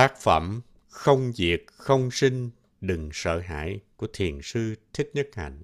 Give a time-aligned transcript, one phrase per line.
[0.00, 5.62] Tác phẩm Không diệt, không sinh, đừng sợ hãi của Thiền sư Thích Nhất Hạnh.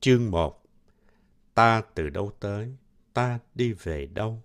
[0.00, 0.62] Chương 1
[1.54, 2.76] Ta từ đâu tới,
[3.14, 4.42] ta đi về đâu?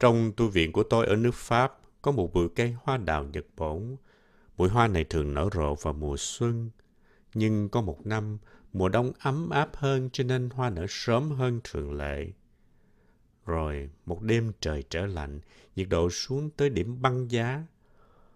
[0.00, 3.46] Trong tu viện của tôi ở nước Pháp có một bụi cây hoa đào Nhật
[3.56, 3.96] Bản.
[4.56, 6.70] Bụi hoa này thường nở rộ vào mùa xuân.
[7.34, 8.38] Nhưng có một năm,
[8.72, 12.32] mùa đông ấm áp hơn cho nên hoa nở sớm hơn thường lệ.
[13.46, 15.40] Rồi một đêm trời trở lạnh,
[15.76, 17.64] nhiệt độ xuống tới điểm băng giá.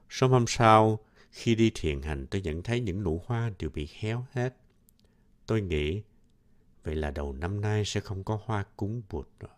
[0.09, 0.99] Sớm hôm sau,
[1.31, 4.57] khi đi thiền hành tôi nhận thấy những nụ hoa đều bị héo hết.
[5.47, 6.03] Tôi nghĩ,
[6.85, 9.51] vậy là đầu năm nay sẽ không có hoa cúng bụt rồi.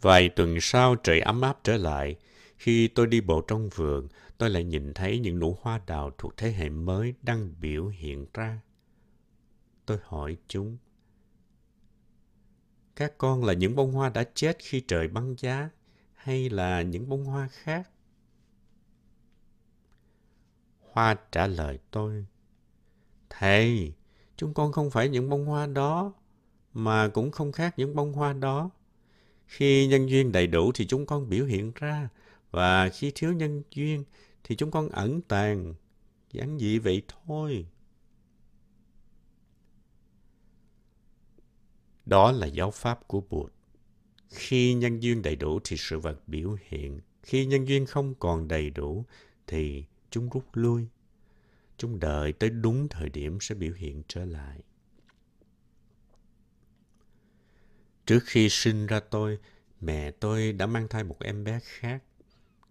[0.00, 2.16] Vài tuần sau trời ấm áp trở lại.
[2.56, 6.36] Khi tôi đi bộ trong vườn, tôi lại nhìn thấy những nụ hoa đào thuộc
[6.36, 8.60] thế hệ mới đang biểu hiện ra.
[9.86, 10.76] Tôi hỏi chúng,
[13.02, 15.70] các con là những bông hoa đã chết khi trời băng giá
[16.14, 17.90] hay là những bông hoa khác?
[20.92, 22.26] Hoa trả lời tôi,
[23.30, 23.92] Thầy,
[24.36, 26.12] chúng con không phải những bông hoa đó,
[26.72, 28.70] mà cũng không khác những bông hoa đó.
[29.46, 32.08] Khi nhân duyên đầy đủ thì chúng con biểu hiện ra,
[32.50, 34.04] và khi thiếu nhân duyên
[34.44, 35.74] thì chúng con ẩn tàng.
[36.32, 37.66] Giản dị vậy thôi.
[42.06, 43.52] Đó là giáo pháp của Bụt.
[44.28, 47.00] Khi nhân duyên đầy đủ thì sự vật biểu hiện.
[47.22, 49.04] Khi nhân duyên không còn đầy đủ
[49.46, 50.86] thì chúng rút lui.
[51.76, 54.60] Chúng đợi tới đúng thời điểm sẽ biểu hiện trở lại.
[58.06, 59.38] Trước khi sinh ra tôi,
[59.80, 62.02] mẹ tôi đã mang thai một em bé khác.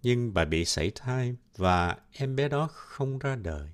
[0.03, 3.69] Nhưng bà bị sảy thai và em bé đó không ra đời.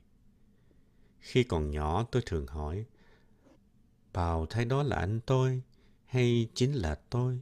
[1.20, 2.86] Khi còn nhỏ tôi thường hỏi,
[4.18, 5.62] bào thai đó là anh tôi
[6.06, 7.42] hay chính là tôi?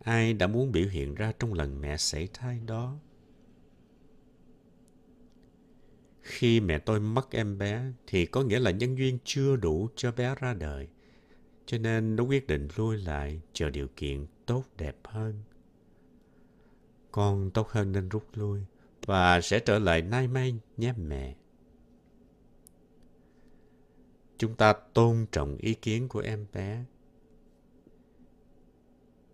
[0.00, 2.96] Ai đã muốn biểu hiện ra trong lần mẹ sảy thai đó?
[6.20, 10.12] Khi mẹ tôi mất em bé thì có nghĩa là nhân duyên chưa đủ cho
[10.12, 10.88] bé ra đời.
[11.66, 15.42] Cho nên nó quyết định lui lại chờ điều kiện tốt đẹp hơn.
[17.10, 18.60] Con tốt hơn nên rút lui
[19.06, 21.34] và sẽ trở lại nay mai nhé mẹ.
[24.42, 26.84] Chúng ta tôn trọng ý kiến của em bé.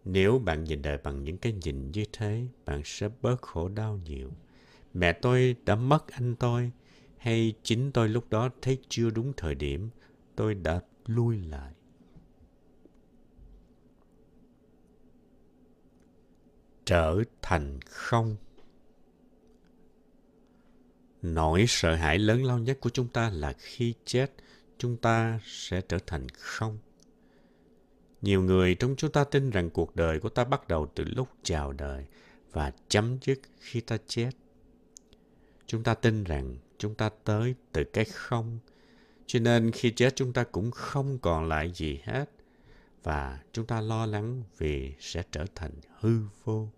[0.04, 4.00] Nếu bạn nhìn đời bằng những cái nhìn như thế, bạn sẽ bớt khổ đau
[4.04, 4.30] nhiều.
[4.94, 6.72] Mẹ tôi đã mất anh tôi,
[7.18, 9.90] hay chính tôi lúc đó thấy chưa đúng thời điểm,
[10.36, 11.72] tôi đã lui lại.
[16.84, 18.36] Trở thành không
[21.22, 24.32] Nỗi sợ hãi lớn lao nhất của chúng ta là khi chết,
[24.78, 26.78] chúng ta sẽ trở thành không.
[28.22, 31.28] Nhiều người trong chúng ta tin rằng cuộc đời của ta bắt đầu từ lúc
[31.42, 32.06] chào đời
[32.52, 34.30] và chấm dứt khi ta chết.
[35.66, 38.58] Chúng ta tin rằng chúng ta tới từ cái không,
[39.26, 42.30] cho nên khi chết chúng ta cũng không còn lại gì hết
[43.02, 46.68] và chúng ta lo lắng vì sẽ trở thành hư vô.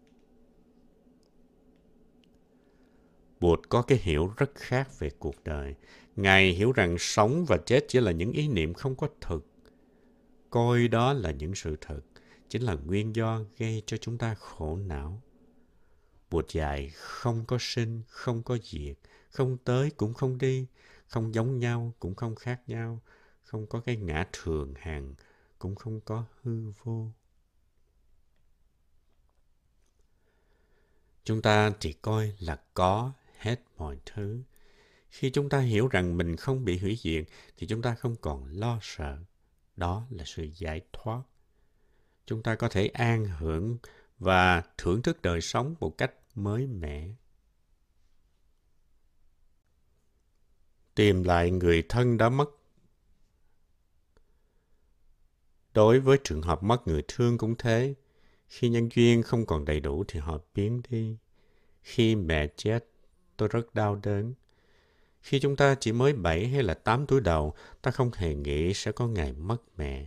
[3.40, 5.74] Bụt có cái hiểu rất khác về cuộc đời.
[6.20, 9.46] Ngài hiểu rằng sống và chết chỉ là những ý niệm không có thực.
[10.50, 12.00] Coi đó là những sự thật,
[12.48, 15.22] chính là nguyên do gây cho chúng ta khổ não.
[16.30, 18.96] Bụt dạy không có sinh, không có diệt,
[19.30, 20.66] không tới cũng không đi,
[21.06, 23.00] không giống nhau cũng không khác nhau,
[23.42, 25.14] không có cái ngã thường hàng,
[25.58, 27.06] cũng không có hư vô.
[31.24, 34.42] Chúng ta chỉ coi là có hết mọi thứ.
[35.10, 37.24] Khi chúng ta hiểu rằng mình không bị hủy diệt
[37.56, 39.18] thì chúng ta không còn lo sợ.
[39.76, 41.22] Đó là sự giải thoát.
[42.26, 43.78] Chúng ta có thể an hưởng
[44.18, 47.08] và thưởng thức đời sống một cách mới mẻ.
[50.94, 52.50] Tìm lại người thân đã mất.
[55.74, 57.94] Đối với trường hợp mất người thương cũng thế.
[58.48, 61.16] Khi nhân duyên không còn đầy đủ thì họ biến đi.
[61.82, 62.86] Khi mẹ chết,
[63.36, 64.34] tôi rất đau đớn.
[65.20, 68.74] Khi chúng ta chỉ mới 7 hay là 8 tuổi đầu, ta không hề nghĩ
[68.74, 70.06] sẽ có ngày mất mẹ.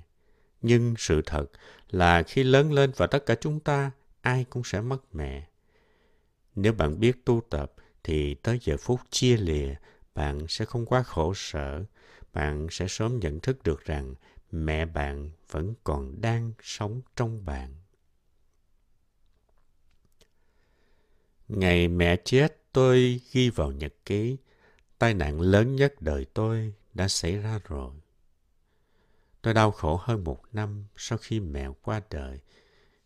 [0.62, 1.45] Nhưng sự thật
[1.89, 5.48] là khi lớn lên và tất cả chúng ta, ai cũng sẽ mất mẹ.
[6.56, 7.74] Nếu bạn biết tu tập,
[8.04, 9.75] thì tới giờ phút chia lìa,
[10.15, 11.83] bạn sẽ không quá khổ sở.
[12.33, 14.15] Bạn sẽ sớm nhận thức được rằng
[14.51, 17.74] mẹ bạn vẫn còn đang sống trong bạn.
[21.48, 24.38] Ngày mẹ chết, tôi ghi vào nhật ký,
[24.99, 27.91] tai nạn lớn nhất đời tôi đã xảy ra rồi.
[29.41, 32.39] Tôi đau khổ hơn một năm sau khi mẹ qua đời.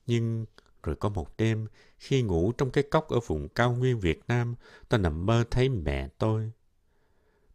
[0.07, 0.45] Nhưng
[0.83, 1.67] rồi có một đêm,
[1.97, 4.55] khi ngủ trong cái cốc ở vùng cao nguyên Việt Nam,
[4.89, 6.51] tôi nằm mơ thấy mẹ tôi.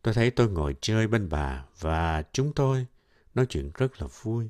[0.02, 2.86] Tôi thấy tôi ngồi chơi bên bà và chúng tôi
[3.34, 4.48] nói chuyện rất là vui.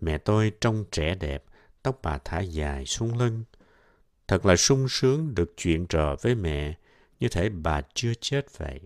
[0.00, 1.44] Mẹ tôi trông trẻ đẹp,
[1.82, 3.44] tóc bà thả dài xuống lưng.
[4.28, 6.74] Thật là sung sướng được chuyện trò với mẹ,
[7.20, 8.80] như thể bà chưa chết vậy.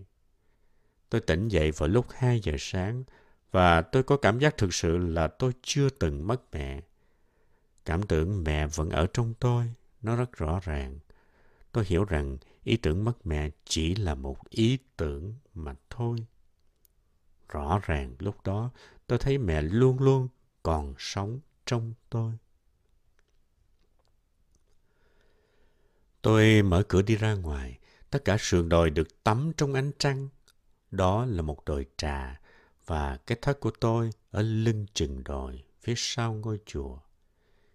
[1.09, 3.03] Tôi tỉnh dậy vào lúc 2 giờ sáng
[3.51, 6.81] và tôi có cảm giác thực sự là tôi chưa từng mất mẹ.
[7.85, 10.99] Cảm tưởng mẹ vẫn ở trong tôi, nó rất rõ ràng.
[11.71, 16.17] Tôi hiểu rằng ý tưởng mất mẹ chỉ là một ý tưởng mà thôi.
[17.49, 18.71] Rõ ràng lúc đó
[19.07, 20.27] tôi thấy mẹ luôn luôn
[20.63, 22.33] còn sống trong tôi.
[26.21, 27.79] Tôi mở cửa đi ra ngoài,
[28.11, 30.29] tất cả sườn đồi được tắm trong ánh trăng.
[30.91, 32.41] Đó là một đồi trà
[32.85, 36.97] và cái thất của tôi ở lưng chừng đồi phía sau ngôi chùa.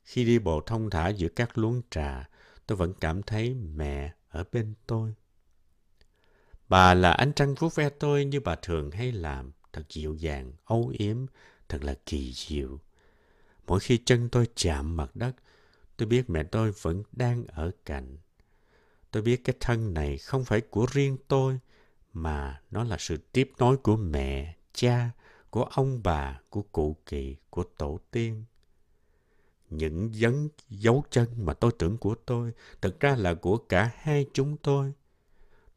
[0.05, 2.29] Khi đi bộ thông thả giữa các luống trà,
[2.67, 5.15] tôi vẫn cảm thấy mẹ ở bên tôi.
[6.69, 10.53] Bà là ánh trăng vuốt ve tôi như bà thường hay làm, thật dịu dàng,
[10.65, 11.27] âu yếm,
[11.69, 12.81] thật là kỳ diệu.
[13.67, 15.33] Mỗi khi chân tôi chạm mặt đất,
[15.97, 18.17] tôi biết mẹ tôi vẫn đang ở cạnh.
[19.11, 21.59] Tôi biết cái thân này không phải của riêng tôi,
[22.13, 25.11] mà nó là sự tiếp nối của mẹ, cha,
[25.51, 28.45] của ông bà, của cụ kỵ, của tổ tiên.
[29.71, 34.27] Những dấn dấu chân mà tôi tưởng của tôi, thực ra là của cả hai
[34.33, 34.93] chúng tôi.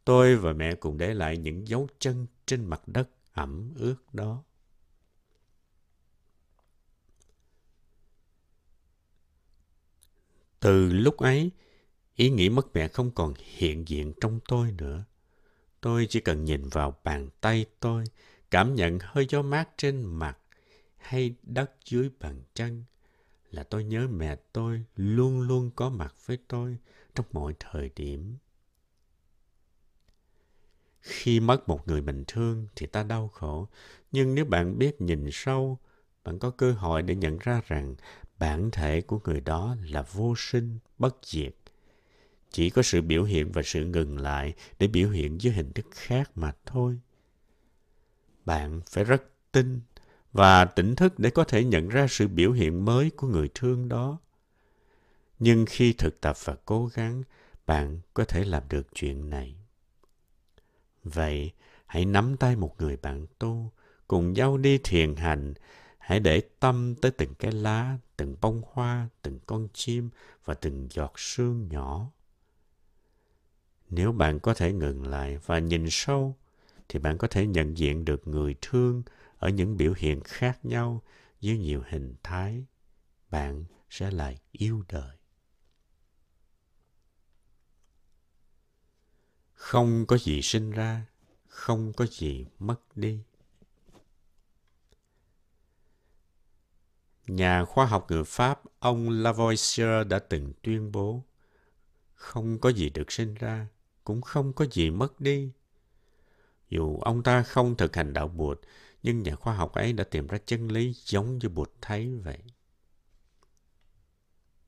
[0.04, 4.42] Tôi và mẹ cùng để lại những dấu chân trên mặt đất ẩm ướt đó.
[10.60, 11.50] Từ lúc ấy,
[12.20, 15.04] ý nghĩ mất mẹ không còn hiện diện trong tôi nữa.
[15.80, 18.04] Tôi chỉ cần nhìn vào bàn tay tôi,
[18.50, 20.38] cảm nhận hơi gió mát trên mặt
[20.96, 22.84] hay đất dưới bàn chân
[23.50, 26.76] là tôi nhớ mẹ tôi luôn luôn có mặt với tôi
[27.14, 28.36] trong mọi thời điểm.
[31.00, 33.68] Khi mất một người mình thương thì ta đau khổ,
[34.12, 35.78] nhưng nếu bạn biết nhìn sâu,
[36.24, 37.94] bạn có cơ hội để nhận ra rằng
[38.38, 41.54] bản thể của người đó là vô sinh, bất diệt.
[42.50, 45.86] Chỉ có sự biểu hiện và sự ngừng lại để biểu hiện dưới hình thức
[45.90, 47.00] khác mà thôi.
[48.44, 49.80] Bạn phải rất tin
[50.32, 53.88] và tỉnh thức để có thể nhận ra sự biểu hiện mới của người thương
[53.88, 54.18] đó.
[55.38, 57.22] Nhưng khi thực tập và cố gắng,
[57.66, 59.56] bạn có thể làm được chuyện này.
[61.04, 61.52] Vậy,
[61.86, 63.72] hãy nắm tay một người bạn tu,
[64.08, 65.54] cùng nhau đi thiền hành,
[65.98, 70.10] hãy để tâm tới từng cái lá, từng bông hoa, từng con chim
[70.44, 72.10] và từng giọt sương nhỏ.
[73.90, 76.36] Nếu bạn có thể ngừng lại và nhìn sâu,
[76.88, 79.02] thì bạn có thể nhận diện được người thương
[79.38, 81.02] ở những biểu hiện khác nhau
[81.40, 82.64] dưới nhiều hình thái.
[83.30, 85.16] Bạn sẽ lại yêu đời.
[89.52, 91.06] Không có gì sinh ra,
[91.46, 93.20] không có gì mất đi.
[97.26, 101.22] Nhà khoa học người Pháp ông Lavoisier đã từng tuyên bố
[102.14, 103.66] không có gì được sinh ra,
[104.04, 105.50] cũng không có gì mất đi.
[106.68, 108.60] Dù ông ta không thực hành đạo Bụt,
[109.02, 112.38] nhưng nhà khoa học ấy đã tìm ra chân lý giống như Bụt thấy vậy.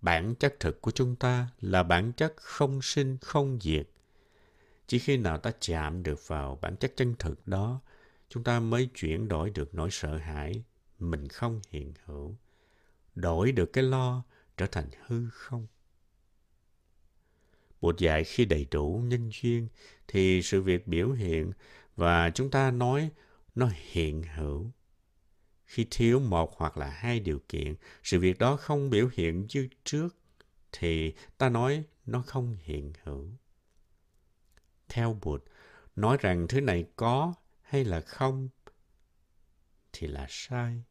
[0.00, 3.88] Bản chất thực của chúng ta là bản chất không sinh không diệt.
[4.86, 7.80] Chỉ khi nào ta chạm được vào bản chất chân thực đó,
[8.28, 10.64] chúng ta mới chuyển đổi được nỗi sợ hãi
[10.98, 12.36] mình không hiện hữu,
[13.14, 14.22] đổi được cái lo
[14.56, 15.66] trở thành hư không.
[17.82, 19.68] Bụt dạy khi đầy đủ nhân duyên
[20.08, 21.52] thì sự việc biểu hiện
[21.96, 23.10] và chúng ta nói
[23.54, 24.70] nó hiện hữu.
[25.64, 29.68] Khi thiếu một hoặc là hai điều kiện, sự việc đó không biểu hiện như
[29.84, 30.16] trước,
[30.72, 33.28] thì ta nói nó không hiện hữu.
[34.88, 35.44] Theo Bụt,
[35.96, 38.48] nói rằng thứ này có hay là không
[39.92, 40.82] thì là sai.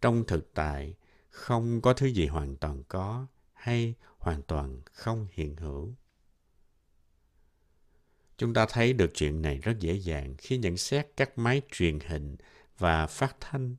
[0.00, 0.94] Trong thực tại,
[1.30, 3.26] không có thứ gì hoàn toàn có
[3.60, 5.94] hay hoàn toàn không hiện hữu.
[8.38, 12.00] Chúng ta thấy được chuyện này rất dễ dàng khi nhận xét các máy truyền
[12.00, 12.36] hình
[12.78, 13.76] và phát thanh.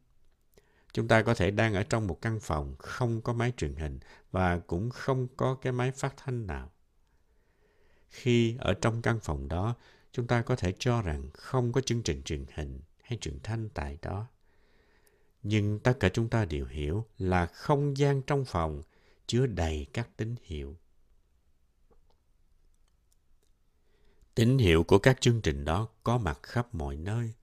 [0.94, 4.00] Chúng ta có thể đang ở trong một căn phòng không có máy truyền hình
[4.32, 6.72] và cũng không có cái máy phát thanh nào.
[8.10, 9.76] Khi ở trong căn phòng đó,
[10.12, 13.70] chúng ta có thể cho rằng không có chương trình truyền hình hay truyền thanh
[13.70, 14.28] tại đó.
[15.44, 18.82] Nhưng tất cả chúng ta đều hiểu là không gian trong phòng
[19.28, 20.78] chứa đầy các tín hiệu.
[24.36, 27.34] Tín hiệu của các chương trình đó có mặt khắp mọi nơi.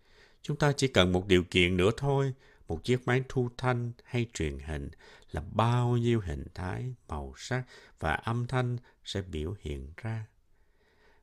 [0.42, 2.34] Chúng ta chỉ cần một điều kiện nữa thôi,
[2.68, 4.90] một chiếc máy thu thanh hay truyền hình
[5.32, 7.62] là bao nhiêu hình thái, màu sắc
[8.00, 10.26] và âm thanh sẽ biểu hiện ra.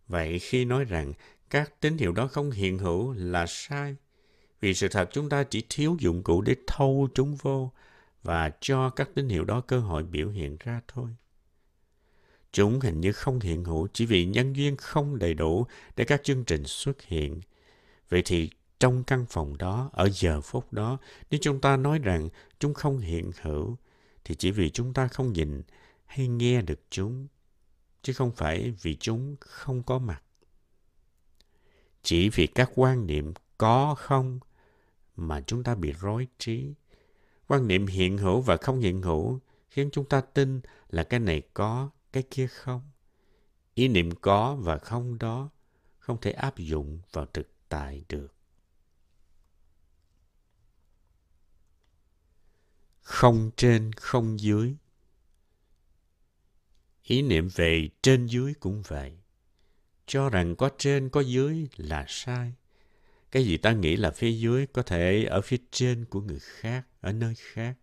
[0.08, 1.14] Vậy khi nói rằng
[1.50, 3.96] các tín hiệu đó không hiện hữu là sai,
[4.62, 7.72] vì sự thật chúng ta chỉ thiếu dụng cụ để thâu chúng vô
[8.26, 11.10] và cho các tín hiệu đó cơ hội biểu hiện ra thôi.
[12.52, 15.66] Chúng hình như không hiện hữu chỉ vì nhân duyên không đầy đủ
[15.96, 17.42] để các chương trình xuất hiện.
[18.10, 20.98] Vậy thì trong căn phòng đó, ở giờ phút đó,
[21.32, 22.30] nếu chúng ta nói rằng
[22.60, 23.78] chúng không hiện hữu,
[24.24, 25.62] thì chỉ vì chúng ta không nhìn
[26.06, 27.28] hay nghe được chúng,
[28.02, 30.22] chứ không phải vì chúng không có mặt.
[32.04, 34.40] Chỉ vì các quan niệm có không
[35.16, 36.74] mà chúng ta bị rối trí.
[37.48, 41.42] Quan niệm hiện hữu và không hiện hữu khiến chúng ta tin là cái này
[41.54, 42.82] có, cái kia không.
[43.74, 45.50] Ý niệm có và không đó
[46.00, 48.36] không thể áp dụng vào thực tại được.
[53.02, 54.76] Không trên, không dưới.
[57.04, 59.18] Ý niệm về trên dưới cũng vậy.
[60.06, 62.54] Cho rằng có trên, có dưới là sai.
[63.32, 66.88] Cái gì ta nghĩ là phía dưới có thể ở phía trên của người khác,
[67.06, 67.76] ở nơi khác.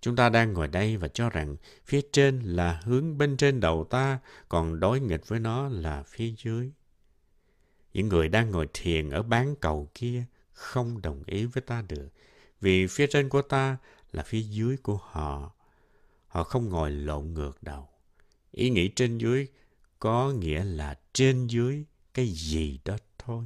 [0.00, 3.84] Chúng ta đang ngồi đây và cho rằng phía trên là hướng bên trên đầu
[3.90, 4.18] ta,
[4.48, 6.70] còn đối nghịch với nó là phía dưới.
[7.92, 12.08] Những người đang ngồi thiền ở bán cầu kia không đồng ý với ta được,
[12.60, 13.76] vì phía trên của ta
[14.12, 15.52] là phía dưới của họ.
[16.26, 17.88] Họ không ngồi lộn ngược đầu.
[18.50, 19.46] Ý nghĩ trên dưới
[19.98, 23.44] có nghĩa là trên dưới cái gì đó thôi.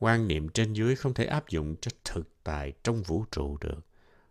[0.00, 3.80] Quan niệm trên dưới không thể áp dụng cho thực tại trong vũ trụ được.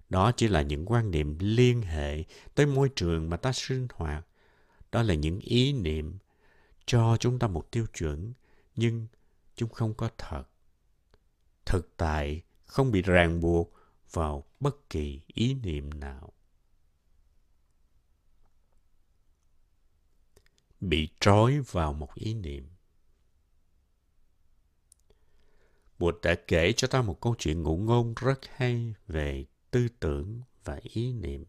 [0.10, 2.24] Đó chỉ là những quan niệm liên hệ
[2.56, 4.26] tới môi trường mà ta sinh hoạt.
[4.92, 6.18] Đó là những ý niệm
[6.86, 8.34] cho chúng ta một tiêu chuẩn,
[8.76, 9.08] nhưng
[9.56, 10.44] chúng không có thật.
[11.66, 13.74] Thực tại không bị ràng buộc
[14.12, 16.34] vào bất kỳ ý niệm nào.
[20.82, 22.68] Bị trói vào một ý niệm.
[26.00, 30.42] Bụt đã kể cho ta một câu chuyện ngụ ngôn rất hay về tư tưởng
[30.64, 31.46] và ý niệm.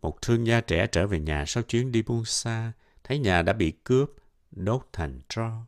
[0.00, 2.72] Một thương gia trẻ trở về nhà sau chuyến đi buôn xa,
[3.04, 4.10] thấy nhà đã bị cướp,
[4.50, 5.66] đốt thành tro.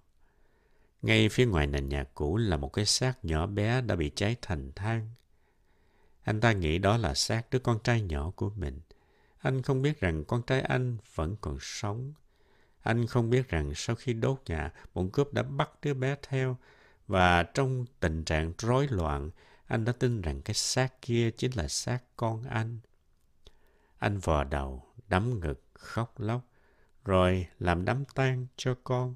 [1.02, 4.37] Ngay phía ngoài nền nhà cũ là một cái xác nhỏ bé đã bị cháy
[4.42, 5.11] thành than.
[6.22, 8.80] Anh ta nghĩ đó là xác đứa con trai nhỏ của mình.
[9.38, 12.12] Anh không biết rằng con trai anh vẫn còn sống.
[12.82, 16.56] Anh không biết rằng sau khi đốt nhà, bọn cướp đã bắt đứa bé theo
[17.12, 19.31] và trong tình trạng rối loạn,
[19.66, 22.78] anh đã tin rằng cái xác kia chính là xác con anh.
[23.99, 26.42] Anh vò đầu, đấm ngực, khóc lóc,
[27.04, 29.14] rồi làm đám tang cho con.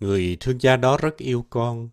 [0.00, 1.88] Người thương gia đó rất yêu con.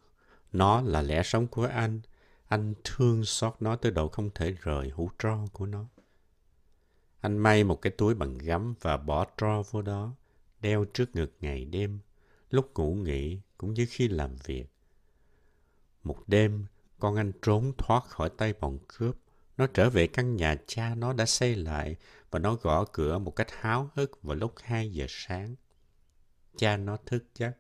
[0.52, 2.02] Nó là lẽ sống của anh.
[2.48, 5.86] Anh thương xót nó tới độ không thể rời hũ tro của nó.
[7.22, 10.14] Anh may một cái túi bằng gấm và bỏ tro vô đó,
[10.62, 12.00] đeo trước ngực ngày đêm,
[12.50, 14.66] lúc ngủ nghỉ cũng như khi làm việc.
[16.04, 16.66] Một đêm,
[17.00, 19.16] con anh trốn thoát khỏi tay bọn cướp.
[19.58, 21.96] Nó trở về căn nhà cha nó đã xây lại
[22.32, 25.56] và nó gõ cửa một cách háo hức vào lúc 2 giờ sáng.
[26.58, 27.58] Cha nó thức giấc,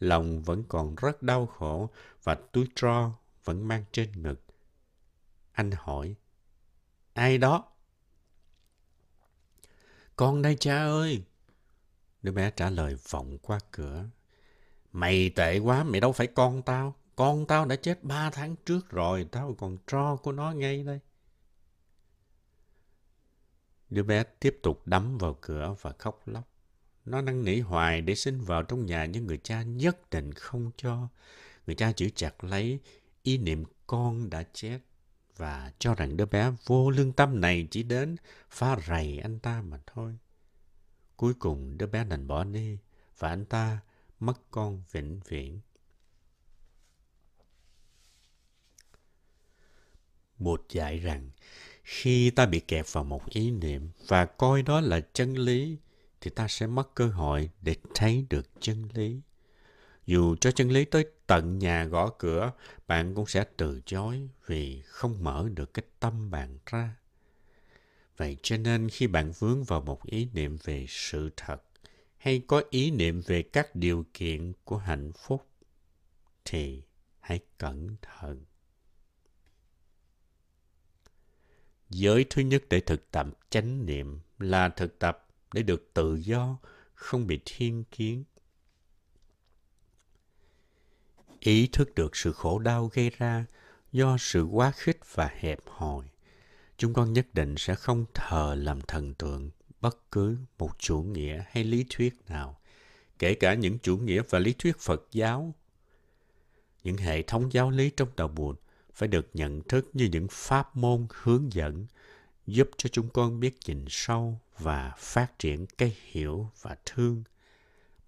[0.00, 1.90] lòng vẫn còn rất đau khổ
[2.24, 3.12] và túi tro
[3.44, 4.40] vẫn mang trên ngực.
[5.52, 6.14] Anh hỏi,
[7.12, 7.64] ai đó?
[10.16, 11.22] Con đây cha ơi!
[12.22, 14.04] Đứa bé trả lời vọng qua cửa.
[14.92, 16.94] Mày tệ quá, mày đâu phải con tao.
[17.16, 21.00] Con tao đã chết ba tháng trước rồi, tao còn tro của nó ngay đây.
[23.90, 26.48] Đứa bé tiếp tục đấm vào cửa và khóc lóc.
[27.04, 30.70] Nó năn nỉ hoài để xin vào trong nhà nhưng người cha nhất định không
[30.76, 31.08] cho.
[31.66, 32.80] Người cha chỉ chặt lấy
[33.22, 34.78] ý niệm con đã chết
[35.36, 38.16] và cho rằng đứa bé vô lương tâm này chỉ đến
[38.50, 40.18] phá rầy anh ta mà thôi.
[41.16, 42.78] Cuối cùng đứa bé đành bỏ đi
[43.18, 43.80] và anh ta
[44.20, 45.60] mất con vĩnh viễn.
[50.38, 51.30] Bụt dạy rằng
[51.82, 55.78] khi ta bị kẹt vào một ý niệm và coi đó là chân lý
[56.20, 59.20] thì ta sẽ mất cơ hội để thấy được chân lý.
[60.06, 62.52] Dù cho chân lý tới tận nhà gõ cửa,
[62.86, 66.96] bạn cũng sẽ từ chối vì không mở được cái tâm bạn ra.
[68.16, 71.62] Vậy cho nên khi bạn vướng vào một ý niệm về sự thật
[72.16, 75.46] hay có ý niệm về các điều kiện của hạnh phúc
[76.44, 76.82] thì
[77.20, 78.44] hãy cẩn thận.
[81.90, 86.58] Giới thứ nhất để thực tập chánh niệm là thực tập để được tự do,
[86.94, 88.24] không bị thiên kiến.
[91.46, 93.44] Ý thức được sự khổ đau gây ra
[93.92, 96.04] do sự quá khích và hẹp hòi.
[96.76, 99.50] Chúng con nhất định sẽ không thờ làm thần tượng
[99.80, 102.60] bất cứ một chủ nghĩa hay lý thuyết nào,
[103.18, 105.54] kể cả những chủ nghĩa và lý thuyết Phật giáo.
[106.84, 108.56] Những hệ thống giáo lý trong đạo buồn
[108.94, 111.86] phải được nhận thức như những pháp môn hướng dẫn
[112.46, 117.22] giúp cho chúng con biết nhìn sâu và phát triển cái hiểu và thương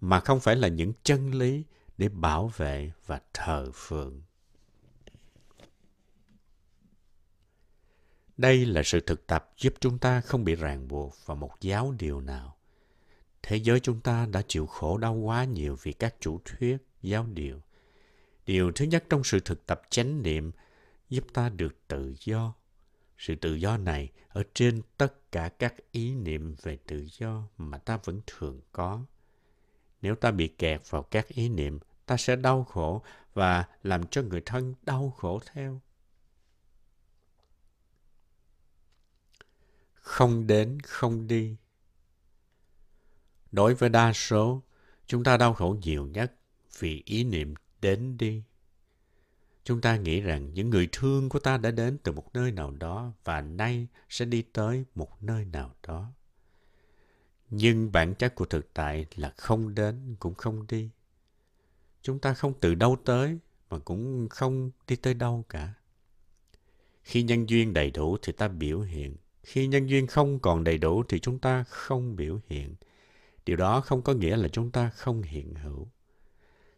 [0.01, 1.63] mà không phải là những chân lý
[1.99, 4.21] để bảo vệ và thờ phượng.
[8.37, 11.93] Đây là sự thực tập giúp chúng ta không bị ràng buộc vào một giáo
[11.99, 12.57] điều nào.
[13.43, 17.25] Thế giới chúng ta đã chịu khổ đau quá nhiều vì các chủ thuyết, giáo
[17.33, 17.61] điều.
[18.45, 20.51] Điều thứ nhất trong sự thực tập chánh niệm
[21.09, 22.53] giúp ta được tự do.
[23.17, 27.77] Sự tự do này ở trên tất cả các ý niệm về tự do mà
[27.77, 29.05] ta vẫn thường có.
[30.01, 31.79] Nếu ta bị kẹt vào các ý niệm
[32.09, 33.01] ta sẽ đau khổ
[33.33, 35.81] và làm cho người thân đau khổ theo
[39.93, 41.55] không đến, không đi
[43.51, 44.61] đối với đa số,
[45.05, 46.33] chúng ta đau khổ nhiều nhất
[46.79, 48.43] vì ý niệm đến đi
[49.63, 52.71] Chúng ta nghĩ rằng những người thương của ta đã đến từ một nơi nào
[52.71, 56.11] đó và nay sẽ đi tới một nơi nào đó.
[57.49, 60.89] Nhưng bản chất của thực tại là không đến cũng không đi.
[62.01, 63.39] Chúng ta không từ đâu tới
[63.69, 65.73] mà cũng không đi tới đâu cả.
[67.01, 69.15] Khi nhân duyên đầy đủ thì ta biểu hiện.
[69.43, 72.75] Khi nhân duyên không còn đầy đủ thì chúng ta không biểu hiện.
[73.45, 75.87] Điều đó không có nghĩa là chúng ta không hiện hữu.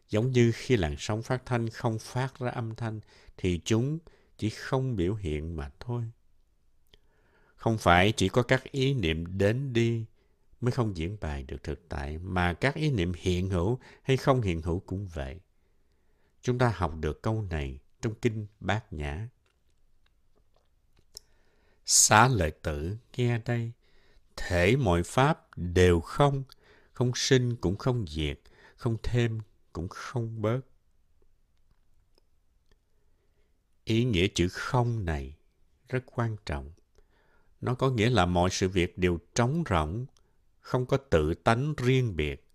[0.08, 3.00] Giống như khi làn sóng phát thanh không phát ra âm thanh
[3.36, 3.98] thì chúng
[4.38, 6.04] chỉ không biểu hiện mà thôi.
[7.54, 10.04] Không phải chỉ có các ý niệm đến đi
[10.62, 14.40] mới không diễn bài được thực tại mà các ý niệm hiện hữu hay không
[14.40, 15.40] hiện hữu cũng vậy.
[16.42, 19.28] Chúng ta học được câu này trong kinh Bát Nhã.
[21.86, 23.72] Xá lợi tử nghe đây,
[24.36, 26.44] thể mọi pháp đều không,
[26.92, 28.40] không sinh cũng không diệt,
[28.76, 29.40] không thêm
[29.72, 30.60] cũng không bớt.
[33.84, 35.34] Ý nghĩa chữ không này
[35.88, 36.72] rất quan trọng.
[37.60, 40.06] Nó có nghĩa là mọi sự việc đều trống rỗng,
[40.62, 42.48] không có tự tánh riêng biệt.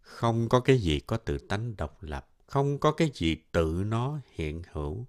[0.00, 4.18] Không có cái gì có tự tánh độc lập, không có cái gì tự nó
[4.32, 5.06] hiện hữu.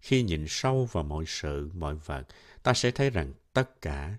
[0.00, 2.26] Khi nhìn sâu vào mọi sự, mọi vật,
[2.62, 4.18] ta sẽ thấy rằng tất cả,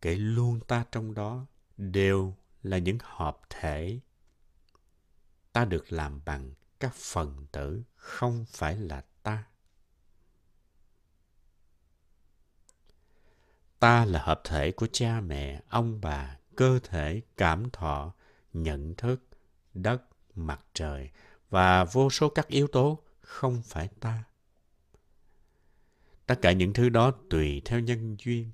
[0.00, 4.00] kể luôn ta trong đó, đều là những hợp thể
[5.52, 9.44] ta được làm bằng các phần tử không phải là ta
[13.78, 18.14] ta là hợp thể của cha mẹ, ông bà, cơ thể, cảm thọ,
[18.52, 19.22] nhận thức,
[19.74, 20.02] đất,
[20.34, 21.10] mặt trời
[21.50, 24.24] và vô số các yếu tố, không phải ta
[26.26, 28.50] tất cả những thứ đó tùy theo nhân duyên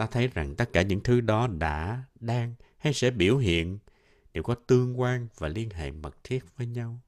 [0.00, 3.78] ta thấy rằng tất cả những thứ đó đã, đang hay sẽ biểu hiện
[4.34, 7.00] đều có tương quan và liên hệ mật thiết với nhau.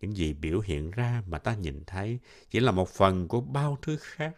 [0.00, 2.18] Những gì biểu hiện ra mà ta nhìn thấy
[2.50, 4.36] chỉ là một phần của bao thứ khác.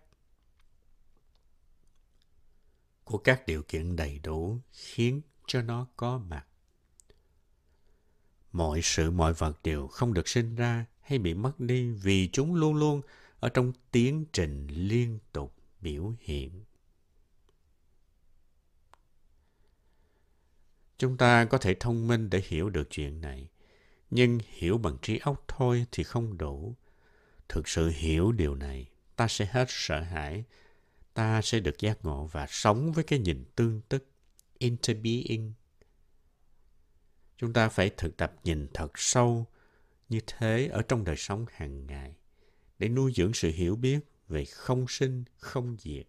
[3.09, 6.47] Của các điều kiện đầy đủ khiến cho nó có mặt.
[8.53, 12.55] Mọi sự mọi vật đều không được sinh ra hay bị mất đi vì chúng
[12.55, 13.01] luôn luôn
[13.41, 16.65] ở trong tiến trình liên tục biểu hiện.
[20.99, 23.49] Chúng ta có thể thông minh để hiểu được chuyện này,
[24.11, 26.75] nhưng hiểu bằng trí óc thôi thì không đủ.
[27.49, 30.45] Thực sự hiểu điều này, ta sẽ hết sợ hãi,
[31.19, 34.07] ta sẽ được giác ngộ và sống với cái nhìn tương tức,
[34.59, 35.53] interbeing.
[37.37, 39.47] Chúng ta phải thực tập nhìn thật sâu
[40.09, 42.15] như thế ở trong đời sống hàng ngày
[42.79, 46.07] để nuôi dưỡng sự hiểu biết về không sinh, không diệt.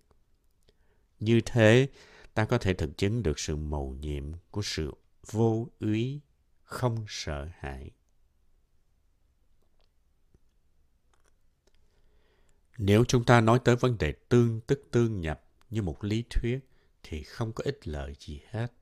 [1.20, 1.88] Như thế,
[2.34, 4.94] ta có thể thực chứng được sự mầu nhiệm của sự
[5.32, 6.20] vô úy,
[6.64, 7.92] không sợ hãi.
[12.82, 16.60] Nếu chúng ta nói tới vấn đề tương tức tương nhập như một lý thuyết
[17.04, 18.74] thì không có ích lợi gì hết.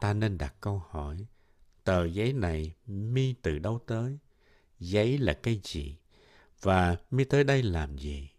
[0.00, 1.26] Ta nên đặt câu hỏi,
[1.84, 4.18] tờ giấy này mi từ đâu tới?
[4.80, 5.96] Giấy là cái gì?
[6.62, 8.30] Và mi tới đây làm gì?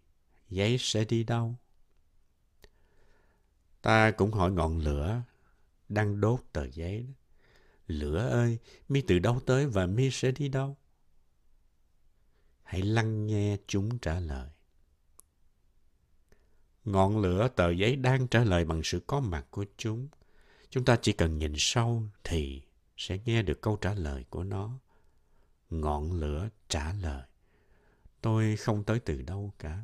[0.50, 1.56] Giấy sẽ đi đâu?
[3.82, 5.22] Ta cũng hỏi ngọn lửa
[5.90, 7.14] đang đốt tờ giấy đó.
[7.88, 8.58] Lửa ơi,
[8.90, 10.78] mi từ đâu tới và mi sẽ đi đâu?
[12.64, 14.50] Hãy lắng nghe chúng trả lời.
[16.92, 20.08] Ngọn lửa tờ giấy đang trả lời bằng sự có mặt của chúng.
[20.70, 22.62] Chúng ta chỉ cần nhìn sâu thì
[22.98, 24.80] sẽ nghe được câu trả lời của nó.
[25.70, 27.24] Ngọn lửa trả lời.
[28.22, 29.80] Tôi không tới từ đâu cả.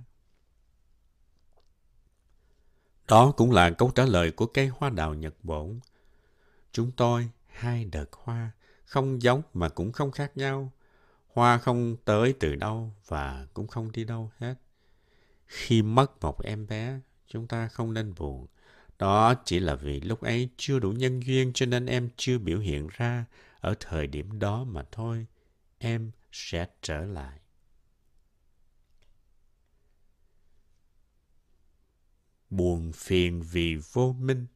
[3.08, 5.80] Đó cũng là câu trả lời của cây hoa đào Nhật Bổn.
[6.72, 8.52] Chúng tôi, hai đợt hoa,
[8.86, 10.72] không giống mà cũng không khác nhau.
[11.34, 14.56] Hoa không tới từ đâu và cũng không đi đâu hết.
[15.48, 18.48] Khi mất một em bé, chúng ta không nên buồn.
[19.00, 22.60] Đó chỉ là vì lúc ấy chưa đủ nhân duyên cho nên em chưa biểu
[22.60, 23.26] hiện ra
[23.60, 25.26] ở thời điểm đó mà thôi.
[25.78, 27.40] Em sẽ trở lại.
[32.50, 34.48] Buồn phiền vì vô minh.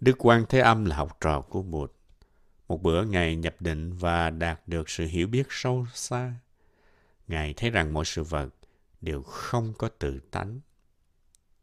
[0.00, 1.92] Đức Quan Thế Âm là học trò của Bụt.
[2.68, 6.34] Một bữa Ngài nhập định và đạt được sự hiểu biết sâu xa.
[7.32, 8.48] Ngài thấy rằng mọi sự vật
[9.00, 10.60] đều không có tự tánh.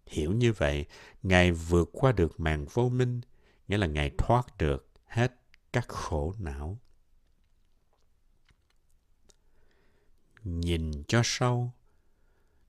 [0.07, 0.85] Hiểu như vậy,
[1.23, 3.21] Ngài vượt qua được màn vô minh,
[3.67, 5.33] nghĩa là Ngài thoát được hết
[5.73, 6.77] các khổ não.
[10.43, 11.71] Nhìn cho sâu,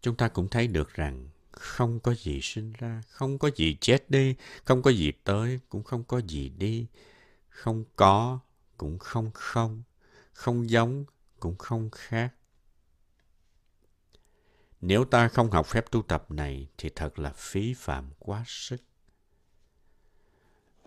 [0.01, 4.11] chúng ta cũng thấy được rằng không có gì sinh ra, không có gì chết
[4.11, 4.35] đi,
[4.65, 6.87] không có gì tới, cũng không có gì đi,
[7.49, 8.39] không có,
[8.77, 9.83] cũng không không,
[10.33, 11.05] không giống,
[11.39, 12.35] cũng không khác.
[14.81, 18.83] Nếu ta không học phép tu tập này thì thật là phí phạm quá sức.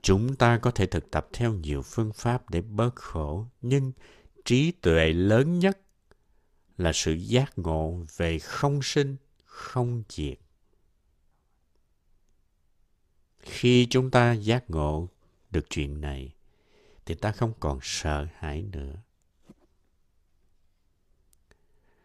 [0.02, 3.92] Chúng ta có thể thực tập theo nhiều phương pháp để bớt khổ, nhưng
[4.46, 5.80] trí tuệ lớn nhất
[6.78, 10.38] là sự giác ngộ về không sinh, không diệt.
[13.40, 15.10] Khi chúng ta giác ngộ
[15.52, 16.36] được chuyện này,
[17.06, 18.96] thì ta không còn sợ hãi nữa.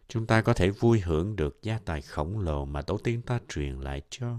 [0.09, 3.41] Chúng ta có thể vui hưởng được gia tài khổng lồ mà tổ tiên ta
[3.49, 4.39] truyền lại cho.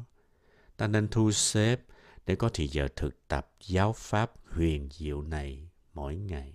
[0.77, 1.81] Ta nên thu xếp
[2.25, 6.53] để có thời giờ thực tập giáo pháp huyền diệu này mỗi ngày.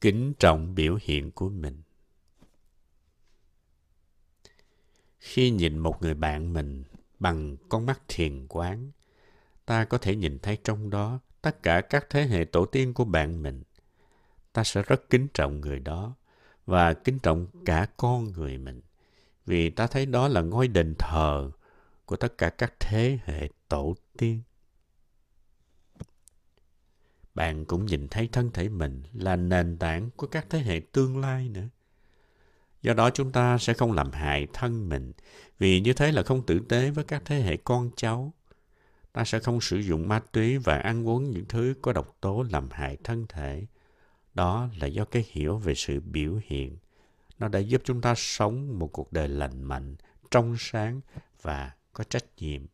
[0.00, 1.82] Kính trọng biểu hiện của mình.
[5.18, 6.84] Khi nhìn một người bạn mình
[7.18, 8.90] bằng con mắt thiền quán,
[9.66, 13.04] ta có thể nhìn thấy trong đó tất cả các thế hệ tổ tiên của
[13.04, 13.62] bạn mình.
[14.52, 16.14] Ta sẽ rất kính trọng người đó
[16.66, 18.80] và kính trọng cả con người mình
[19.46, 21.50] vì ta thấy đó là ngôi đền thờ
[22.04, 24.42] của tất cả các thế hệ tổ tiên.
[27.34, 31.20] Bạn cũng nhìn thấy thân thể mình là nền tảng của các thế hệ tương
[31.20, 31.68] lai nữa.
[32.82, 35.12] Do đó chúng ta sẽ không làm hại thân mình,
[35.58, 38.32] vì như thế là không tử tế với các thế hệ con cháu.
[39.12, 42.44] Ta sẽ không sử dụng ma túy và ăn uống những thứ có độc tố
[42.50, 43.66] làm hại thân thể.
[44.40, 46.76] Đó là do cái hiểu về sự biểu hiện.
[47.38, 49.96] Nó đã giúp chúng ta sống một cuộc đời lành mạnh,
[50.30, 51.00] trong sáng
[51.42, 52.66] và có trách nhiệm.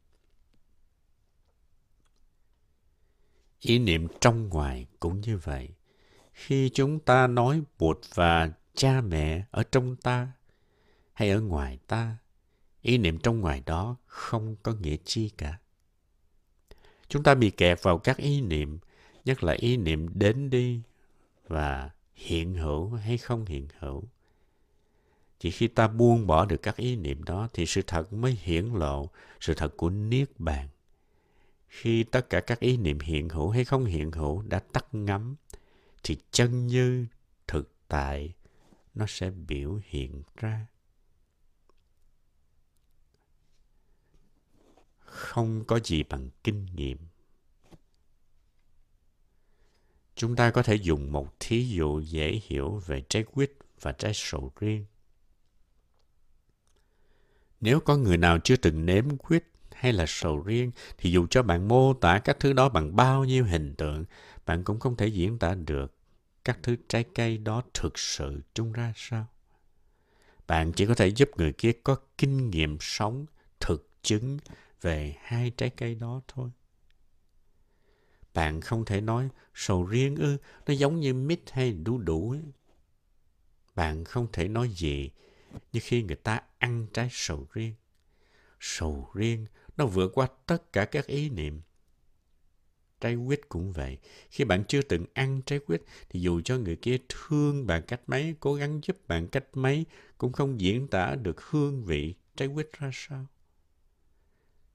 [3.60, 5.68] Ý niệm trong ngoài cũng như vậy.
[6.32, 10.32] Khi chúng ta nói Bụt và cha mẹ ở trong ta
[11.12, 12.16] hay ở ngoài ta,
[12.82, 15.58] ý niệm trong ngoài đó không có nghĩa chi cả.
[17.08, 18.78] Chúng ta bị kẹt vào các ý niệm,
[19.24, 20.82] nhất là ý niệm đến đi
[21.48, 24.04] và hiện hữu hay không hiện hữu.
[25.38, 28.66] Chỉ khi ta buông bỏ được các ý niệm đó thì sự thật mới hiển
[28.66, 30.68] lộ, sự thật của Niết Bàn.
[31.68, 35.36] Khi tất cả các ý niệm hiện hữu hay không hiện hữu đã tắt ngắm,
[36.02, 37.06] thì chân như
[37.46, 38.34] thực tại
[38.94, 40.66] nó sẽ biểu hiện ra.
[44.98, 46.98] Không có gì bằng kinh nghiệm.
[50.16, 54.12] Chúng ta có thể dùng một thí dụ dễ hiểu về trái quýt và trái
[54.14, 54.84] sầu riêng.
[57.60, 61.42] Nếu có người nào chưa từng nếm quýt hay là sầu riêng, thì dù cho
[61.42, 64.04] bạn mô tả các thứ đó bằng bao nhiêu hình tượng,
[64.46, 65.96] bạn cũng không thể diễn tả được
[66.44, 69.26] các thứ trái cây đó thực sự trông ra sao.
[70.46, 73.26] Bạn chỉ có thể giúp người kia có kinh nghiệm sống,
[73.60, 74.38] thực chứng
[74.80, 76.50] về hai trái cây đó thôi.
[78.36, 82.42] Bạn không thể nói sầu riêng ư, nó giống như mít hay đu đủ ấy.
[83.74, 85.10] Bạn không thể nói gì
[85.72, 87.74] như khi người ta ăn trái sầu riêng.
[88.60, 89.46] Sầu riêng
[89.76, 91.60] nó vượt qua tất cả các ý niệm.
[93.00, 93.98] Trái quýt cũng vậy.
[94.30, 98.00] Khi bạn chưa từng ăn trái quýt thì dù cho người kia thương bạn cách
[98.06, 99.86] mấy, cố gắng giúp bạn cách mấy
[100.18, 103.26] cũng không diễn tả được hương vị trái quýt ra sao.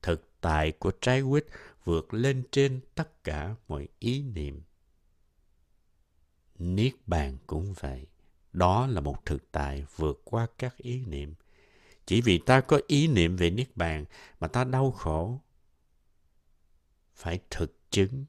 [0.02, 1.46] Thực tại của trái quýt
[1.84, 4.62] vượt lên trên tất cả mọi ý niệm.
[6.60, 8.08] Niết bàn cũng vậy.
[8.54, 11.34] Đó là một thực tại vượt qua các ý niệm.
[12.06, 14.06] Chỉ vì ta có ý niệm về Niết bàn
[14.40, 15.40] mà ta đau khổ.
[17.16, 18.26] Phải thực chứng,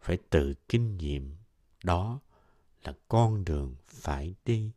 [0.00, 1.36] phải tự kinh nghiệm.
[1.84, 2.20] Đó
[2.84, 4.70] là con đường phải đi.